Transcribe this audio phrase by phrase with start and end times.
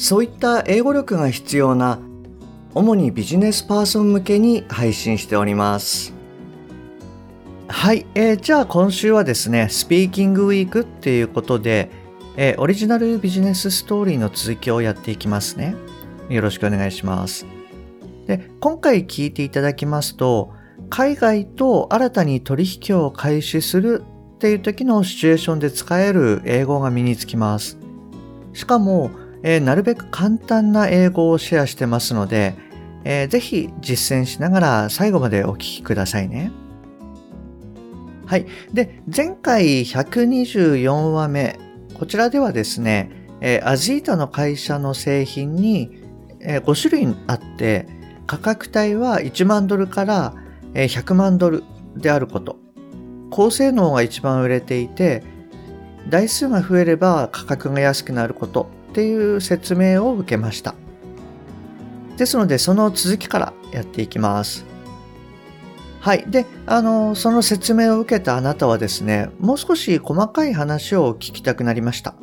[0.00, 1.98] そういった英語力が必要な
[2.74, 6.14] 主にビジネスパーソン向けに配信しております。
[7.68, 11.90] はい、えー、じゃあ今週はですねスピーキングウィークっていうことで、
[12.38, 15.74] えー、オリジナルビジネスストーリーの続きをやっていきますね。
[16.30, 17.44] よろしくお願いします。
[18.26, 20.54] で今回聞いていただきますと
[20.88, 24.02] 海外と新たに取引を開始する
[24.36, 27.78] っていう時のシチュエーションで使える英語が身につきます。
[28.54, 29.10] しかも、
[29.42, 32.54] えー、なるべく簡単な英語をシェアしてますので、
[33.04, 36.52] えー、ぜひ実践しながら最後までお聞きくださいね。
[38.26, 38.46] はい。
[38.72, 41.58] で、前回124話目、
[41.94, 46.02] こちらではですね、えー、アジータの会社の製品に、
[46.40, 47.86] えー、5種類あって、
[48.26, 50.34] 価格帯は1万ドルから
[50.74, 51.64] 100万ドル
[51.96, 52.60] であること。
[53.30, 55.22] 高性能が一番売れていて
[56.08, 60.74] 台数が増えれば価格が安くなることっていう説明を受けました。
[62.16, 64.66] ですのでその続きからやっていきます。
[66.00, 66.24] はい。
[66.28, 72.14] であのその説明を受けたあなたはですねもう少し細かい話を聞きたくなりました。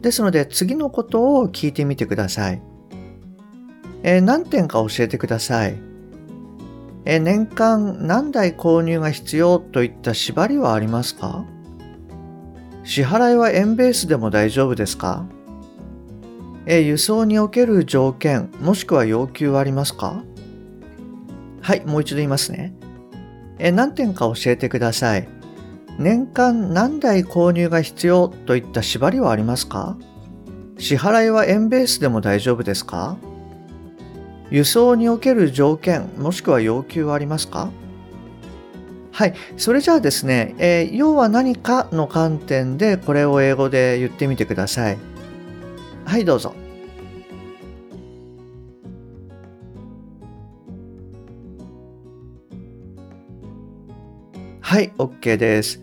[0.00, 2.62] ですので次のことを聞いてみてください、
[4.02, 5.78] えー、何点か教えてください。
[7.06, 11.44] え年間何台購入が必要といった縛りはありますか？
[12.82, 15.26] 支払いは円ベースでも大丈夫ですか？
[16.66, 20.22] え輸送における条件もしくは要求はありますか？
[21.60, 22.74] はい、もう一度言いますね。
[23.58, 25.28] え何点か教えてください。
[25.98, 29.96] 年間何台購入が必要といった縛りはありますか？
[30.76, 33.16] 支払いは円ベースでも大丈夫ですか？
[34.50, 37.70] 輸送における条件もしくは要求はありますか？
[39.12, 39.34] はい。
[39.56, 44.98] それじゃあですね、えー、要は何かの観点でこれを英語で言ってみてください。
[46.04, 46.54] はい、どうぞ。
[54.60, 55.80] はい、OK です。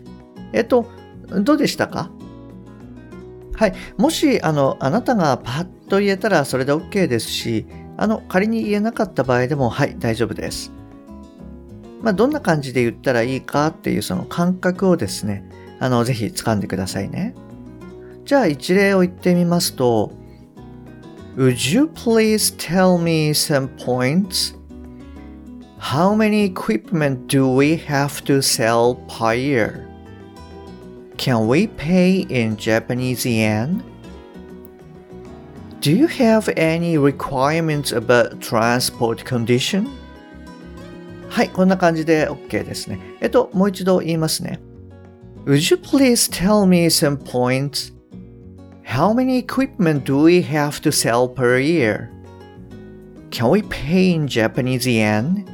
[0.52, 0.86] えっと、
[1.28, 2.10] どうでしたか？
[3.54, 3.74] はい。
[3.96, 7.66] もし、あの、あなたがパッと言えたらそれで OK ですし、
[7.96, 10.72] あの、仮に言えなかった場合でも、はい、大丈夫です。
[12.02, 17.34] まあ、どんな感じで言ったらいいかっていうその感覚をですね、あの、ぜひ掴んでくださいね。
[18.25, 20.11] じゃあ一例を言ってみますと、
[21.37, 24.55] Would you please tell me some points?
[25.79, 29.87] How many equipment do we have to sell per year?
[31.17, 33.83] Can we pay in Japanese yen?
[35.79, 39.87] Do you have any requirements about transport condition?
[41.29, 42.99] はい、こんな感じで OK ですね。
[43.21, 44.59] えっと、もう一度言いますね。
[45.45, 47.93] Would you please tell me some points?
[48.84, 52.10] How many equipment do we have to sell per year?
[53.30, 55.48] Can we pay in Japanese yen?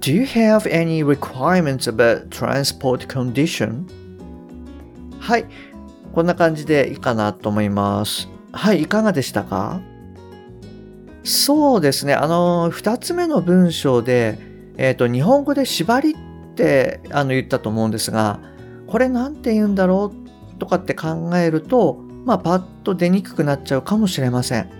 [0.00, 3.86] Do you have any requirements about transport condition?
[5.18, 5.46] はい、
[6.12, 8.28] こんな感じでいいかなと思います。
[8.52, 9.80] はい、いかがでしたか
[11.24, 12.12] そうですね。
[12.14, 14.38] あの、二つ目の文章で、
[14.76, 16.16] えっ、ー、と、日本語で縛りっ
[16.54, 18.38] てあの言ったと思うんですが、
[18.86, 20.23] これなんて言うんだろう
[20.58, 24.70] とかって考えると、まあ、パッと出にくくなっちゃうかもしれません。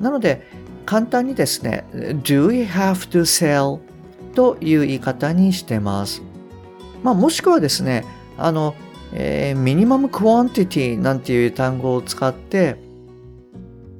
[0.00, 0.46] なので、
[0.86, 3.80] 簡単にですね、do we have to sell?
[4.34, 6.22] という言い方にしてます。
[7.02, 8.04] まあ、もしくはですね、
[8.36, 8.74] あの、
[9.12, 12.76] えー、 minimum quantity なんていう単語を使って、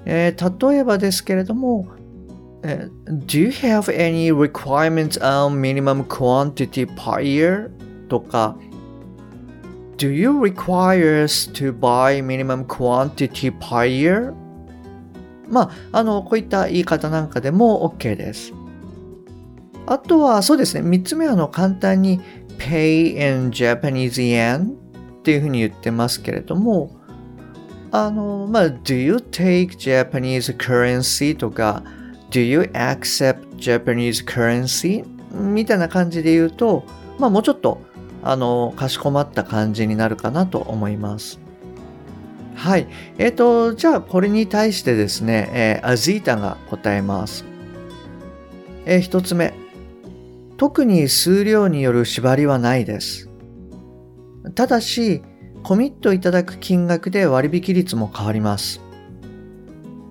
[0.05, 1.89] えー、例えばですけれども、
[2.63, 7.71] え、Do you have any requirements on minimum quantity per year?
[8.09, 8.57] とか
[9.99, 14.33] Do you require us to buy minimum quantity per year?
[15.49, 18.53] まあ、あの、こういった言い方なんかでも OK です。
[19.87, 22.21] あとは、そうですね、三つ目はあの簡単に
[22.59, 26.93] pay in Japanese yen っていうふうに言ってますけれども、
[27.91, 31.83] あの、まあ、do you take Japanese currency とか、
[32.31, 35.05] do you accept Japanese currency?
[35.33, 36.85] みたいな感じで言うと、
[37.19, 37.81] まあ、もうちょっと、
[38.23, 41.39] あの、かしこまった感じになるかなと思います。
[42.55, 42.89] はい。
[43.19, 47.45] えっ、ー、と、じゃあこれに対してですね、えー、アジータが答えます。
[48.85, 49.55] えー、一つ目。
[50.57, 53.29] 特に数量による縛りはないです。
[54.57, 55.23] ただし、
[55.63, 58.81] コミットいただく金額で割引率も変わります。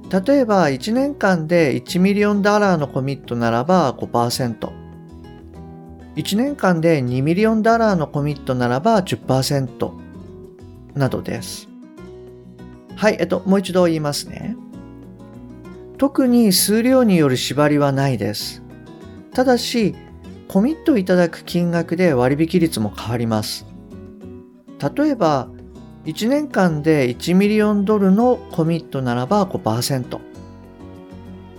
[0.10, 4.77] 例えば1年間で1 million dollar のコミットならば5%。
[6.18, 9.92] 1年間で2 million dollar のコミットならば10%
[10.96, 11.70] などです。
[12.96, 14.56] はい、えっと、もう一度言いますね。
[16.00, 18.64] 特に数量による縛りはないです。
[19.32, 19.96] ただし、
[20.48, 23.68] コミットいただく金額で割引率も変わります。
[24.98, 25.50] 例えば、
[26.06, 30.20] 1年間で1 million ドルのコミットならば5%。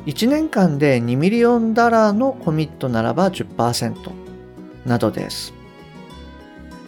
[0.06, 4.27] 1年間で2 million dollar のコミットならば10%
[4.88, 5.52] などです。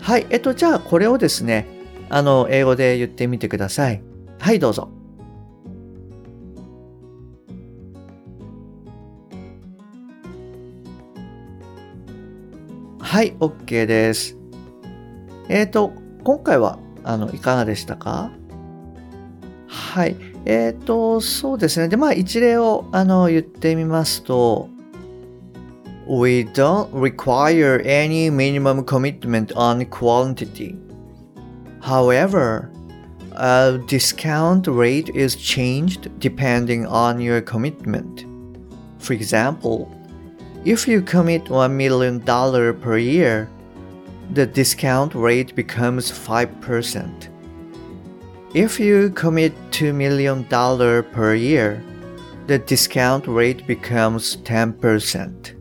[0.00, 0.26] はい。
[0.30, 1.66] えっと、じゃあこれをですね、
[2.08, 4.02] あの、英語で言ってみてください。
[4.38, 4.88] はい、どうぞ。
[12.98, 14.36] はい、OK です。
[15.48, 15.92] えっ、ー、と、
[16.24, 18.30] 今回はあの、いかがでしたか？
[19.66, 20.16] はい。
[20.44, 21.88] えっ、ー、と、そうですね。
[21.88, 24.68] で、まあ、一例を、あの、言ってみますと、
[26.10, 30.76] We don't require any minimum commitment on quantity.
[31.80, 32.68] However,
[33.36, 38.26] a discount rate is changed depending on your commitment.
[38.98, 39.88] For example,
[40.64, 42.20] if you commit $1 million
[42.80, 43.48] per year,
[44.32, 47.28] the discount rate becomes 5%.
[48.52, 51.84] If you commit $2 million per year,
[52.48, 55.59] the discount rate becomes 10%.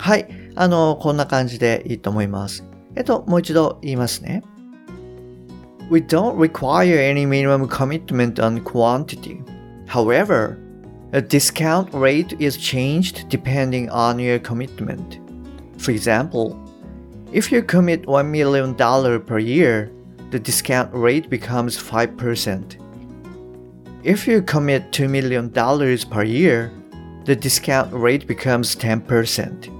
[0.00, 0.28] はい。
[0.54, 2.64] あの、こんな感じでいいと思います。
[2.94, 4.42] えっと、もう一度言いますね。
[5.90, 9.42] We don't require any minimum commitment on quantity.
[9.86, 10.56] However,
[11.12, 15.20] a discount rate is changed depending on your commitment.
[15.78, 16.56] For example,
[17.32, 19.90] If you commit $1 million per year,
[20.30, 22.76] the discount rate becomes 5%.
[24.04, 26.72] If you commit $2 million per year,
[27.24, 29.72] the discount rate becomes 10%.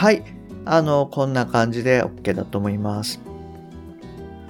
[0.00, 0.22] はい。
[0.64, 3.20] あの、こんな感じで OK だと思います。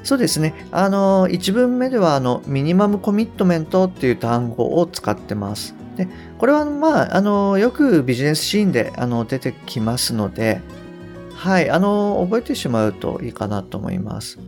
[0.04, 0.54] そうですね。
[0.70, 5.74] あの、1文目では、あの、ミニマムコミットメントっていう単語を使ってます。
[5.96, 6.06] で、
[6.38, 10.60] これは、まあ、あの、よくビジネスシーンであの出てきますので、
[11.34, 14.38] はい、あの、覚えてしまうといいかなと思います。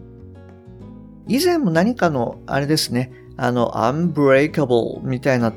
[1.27, 5.53] 以前も何かの、あれですね、あの、unbreakable みたいな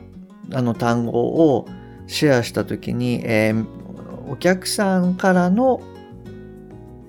[0.53, 1.67] あの単語を
[2.07, 3.84] シェアしたときに、えー、
[4.27, 5.81] お客さんからの、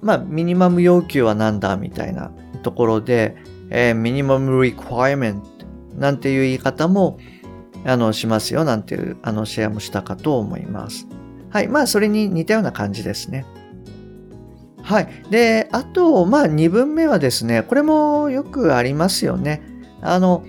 [0.02, 2.30] まあ、ミニマム要求は何だみたいな
[2.62, 3.36] ところで、
[3.70, 5.40] えー、ミニマム requirement
[5.96, 7.18] なんていう言い方も、
[7.84, 11.06] あの、しますよなんていう、あの、シェアもしたかと思います。
[11.50, 11.68] はい。
[11.68, 13.46] まあ、それに似たような感じですね。
[14.82, 15.08] はい。
[15.30, 19.62] で、あと、まあ、2分目はですね、これもよくありますよね。
[20.00, 20.44] あの、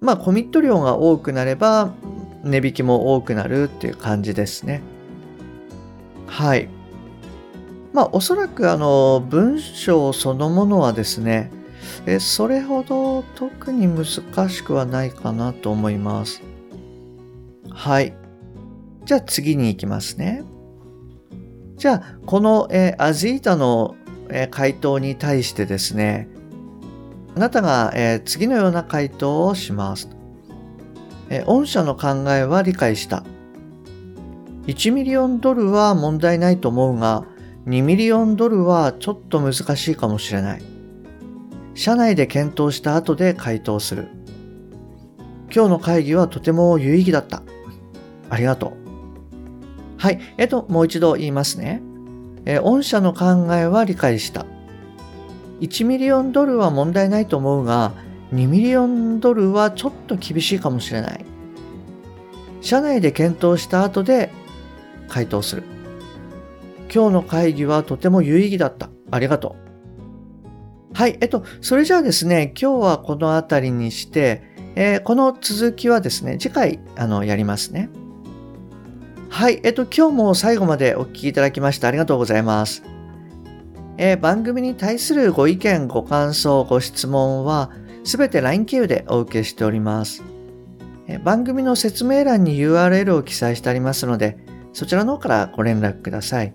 [0.00, 1.92] まあ、コミット量が多くなれば、
[2.44, 4.82] 値引きも多くなるっていう感じですね。
[6.34, 6.68] はい。
[7.92, 11.52] まあ、おそらく、あの、文章そのものはですね、
[12.06, 14.04] えそれほど特に難
[14.48, 16.42] しくはないかなと思います。
[17.70, 18.16] はい。
[19.04, 20.42] じゃあ次に行きますね。
[21.76, 23.94] じゃあ、この、え、アジータの、
[24.28, 26.28] え、回答に対してですね、
[27.36, 30.08] あなたが、え、次のような回答をします。
[31.30, 33.22] え、御社の考えは理解した。
[34.66, 37.24] 1ミリオンドルは問題ないと思うが、
[37.66, 40.62] 2ミリオンドルはちょっと難しいかもしれない。
[41.74, 44.08] 社内で検討した後で回答する。
[45.54, 47.42] 今日の会議はとても有意義だった。
[48.30, 48.72] ありがとう。
[49.98, 50.20] はい。
[50.38, 51.82] えっと、もう一度言いますね。
[52.46, 54.46] え御社の考えは理解した。
[55.60, 57.92] 1ミリオンドルは問題ないと思うが、
[58.32, 61.24] 2ミリオンドルはちょっと厳しいかもしれない。
[62.60, 64.30] 社内で検討した後で
[65.08, 65.62] 回答する。
[66.92, 68.90] 今日の会議はとても有意義だった。
[69.10, 69.64] ありがとう。
[70.94, 71.18] はい。
[71.20, 74.42] えっと、それじゃあですね、今日はこの辺りにして、
[74.76, 77.90] えー、この続きはですね、次回、あの、やりますね。
[79.28, 82.84] はい、えっと、今日も最後までお聞きいただきましてありがとうございます。
[83.96, 87.70] えー、番組に対するご意見、ご感想、ご質問は、
[88.04, 90.22] すべて LINE 経由でお受けしております。
[91.08, 94.38] え、番組の説明欄に URL を記載してありますので、
[94.74, 96.52] そちらの方からご連絡ください。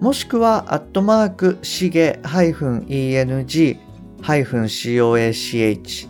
[0.00, 3.78] もしくは、アットマーク、しげ -eng
[4.22, 6.08] coach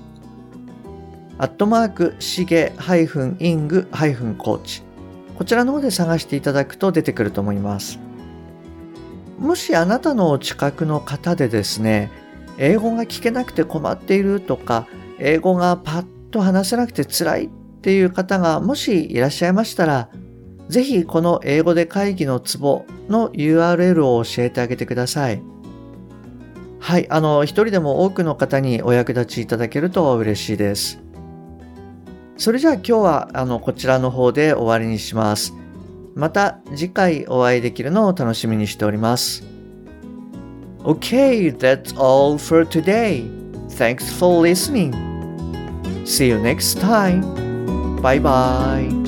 [1.38, 4.82] アットマークしげ -ing-coach
[5.36, 7.98] こちらの方で探していただくと出てくると思います。
[9.38, 12.10] もしあなたの近くの方でですね、
[12.58, 14.86] 英語が聞けなくて困っているとか、
[15.18, 17.48] 英語がパッと話せなくて辛いっ
[17.80, 20.10] ていう方がもしいらっしゃいましたら、
[20.70, 25.42] ぜひこの英語で会議のツボの URL を教えてあげてください。
[26.78, 31.00] はい、あの、一人でも多くの方にお役立ちいただけると嬉しいです。
[32.36, 35.52] それじゃあ今日はあのこちらの方で終わりにします。
[36.14, 39.44] また次回お会いできるのを楽しみにしております。
[40.84, 43.24] Okay, that's all for today.
[43.70, 44.92] Thanks for listening.
[46.04, 48.00] See you next time.
[48.00, 48.99] Bye bye.